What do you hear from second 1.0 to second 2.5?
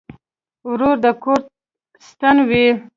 د کور ستن